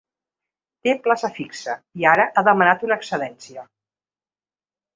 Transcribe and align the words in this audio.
Té 0.87 0.95
plaça 1.07 1.29
fixa 1.35 1.75
i 2.03 2.09
ara 2.13 2.27
ha 2.41 2.45
demanat 2.49 2.89
una 2.89 2.99
excedència. 3.01 3.69